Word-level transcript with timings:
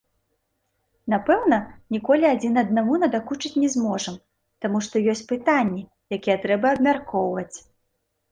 Напэўна, 1.13 1.57
ніколі 1.95 2.25
адзін 2.29 2.53
аднаму 2.61 2.93
надакучыць 3.03 3.53
не 3.65 3.69
зможам, 3.75 4.17
таму 4.65 4.77
што 4.87 5.01
ёсць 5.13 5.23
пытанні, 5.33 5.83
якія 6.17 6.37
трэба 6.47 6.67
абмяркоўваць. 6.79 7.57